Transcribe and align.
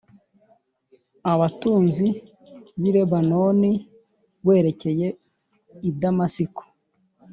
Abatunzi 1.33 2.07
bi 2.79 2.89
Lebanoni 2.95 3.71
Werekeye 4.47 5.07
i 5.89 5.91
Damasiko 6.01 6.63